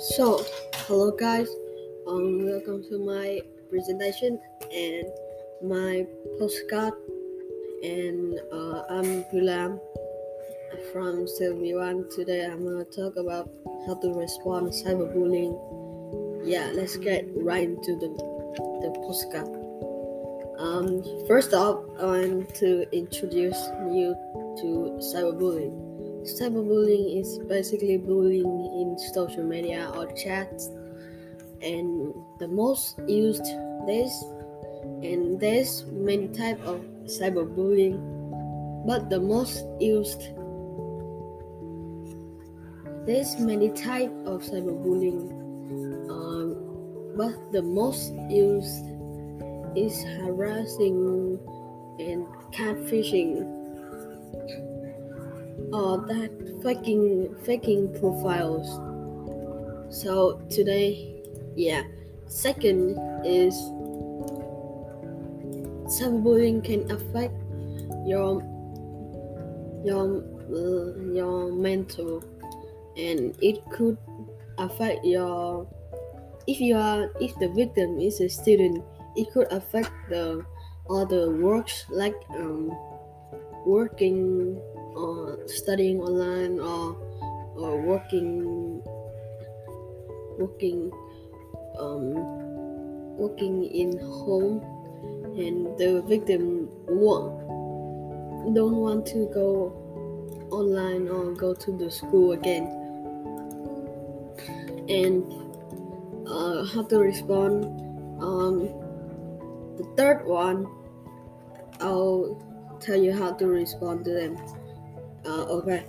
[0.00, 0.42] So,
[0.88, 1.46] hello guys.
[2.08, 4.40] Um, welcome to my presentation
[4.72, 5.04] and
[5.62, 6.06] my
[6.38, 6.94] postcard.
[7.84, 9.78] And uh, I'm Huy Lam
[10.90, 12.08] from Sylvie One.
[12.16, 13.50] Today I'm gonna talk about
[13.86, 15.52] how to respond to cyberbullying.
[16.46, 18.08] Yeah, let's get right into the
[18.80, 19.52] the postcard.
[20.58, 23.60] Um, first off, I want to introduce
[23.92, 24.16] you
[24.64, 25.89] to cyberbullying.
[26.22, 30.68] Cyberbullying is basically bullying in social media or chats,
[31.62, 33.44] and the most used
[33.86, 34.12] this
[35.02, 37.96] and there's many type of cyberbullying,
[38.86, 40.20] but the most used
[43.06, 45.32] there's many type of cyberbullying,
[46.10, 46.54] um,
[47.16, 48.84] but the most used
[49.74, 51.38] is harassing
[51.98, 53.40] and catfishing
[55.72, 56.30] or that
[56.62, 58.68] faking faking profiles.
[59.90, 61.20] So today
[61.56, 61.82] yeah.
[62.26, 62.94] Second
[63.26, 63.54] is
[65.90, 67.34] cyberbullying can affect
[68.06, 68.40] your
[69.84, 72.22] your uh, your mental.
[72.96, 73.98] And it could
[74.58, 75.66] affect your
[76.46, 78.84] if you are if the victim is a student
[79.16, 80.44] it could affect the
[80.88, 82.70] other works like um,
[83.66, 84.58] working
[84.94, 86.96] or studying online or
[87.56, 88.82] or working
[90.38, 90.90] working
[91.78, 92.14] um,
[93.16, 94.60] working in home
[95.36, 97.44] and the victim want,
[98.54, 99.76] don't want to go
[100.50, 102.66] online or go to the school again.
[104.88, 105.24] And
[106.26, 107.64] uh, how to respond
[108.22, 108.68] um,
[109.76, 110.66] the third one
[111.80, 112.36] i'll
[112.80, 114.36] tell you how to respond to them
[115.24, 115.84] uh, okay.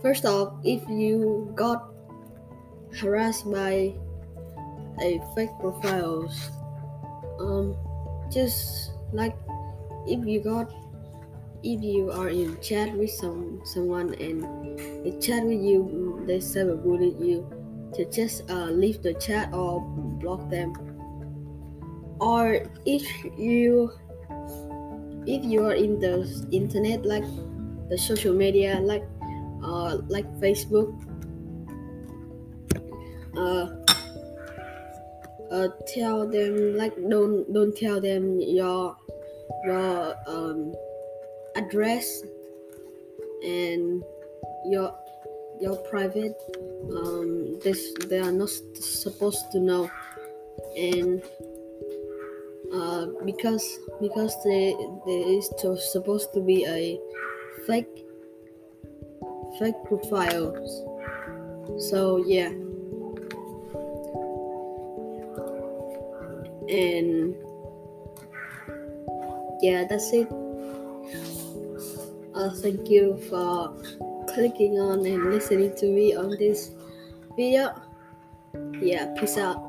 [0.00, 1.90] First off if you got
[2.98, 3.94] harassed by
[5.00, 6.50] a fake profiles
[7.40, 7.74] um
[8.30, 9.34] just like
[10.06, 10.70] if you got
[11.62, 14.44] if you are in chat with some someone and
[15.04, 17.46] they chat with you they cyberbully you
[17.94, 19.80] to just uh, leave the chat or
[20.20, 20.72] block them.
[22.20, 23.04] Or if
[23.38, 23.92] you
[25.26, 27.24] if you are in the internet like
[27.92, 29.04] the social media like
[29.62, 30.88] uh like facebook.
[33.36, 33.68] Uh
[35.52, 38.96] uh tell them like don't don't tell them your
[39.68, 40.72] your um
[41.54, 42.24] address
[43.44, 44.02] and
[44.72, 44.88] your
[45.60, 46.40] your private.
[46.96, 49.90] Um this they are not supposed to know.
[50.80, 51.20] And
[52.72, 53.68] uh because
[54.00, 54.72] because they
[55.04, 56.96] there is to, supposed to be a
[57.66, 58.04] fake
[59.58, 60.82] fake profiles.
[61.90, 62.52] So yeah.
[66.68, 67.34] And
[69.60, 70.28] yeah that's it.
[72.34, 73.76] Uh, thank you for
[74.28, 76.70] clicking on and listening to me on this
[77.36, 77.74] video.
[78.80, 79.60] Yeah peace out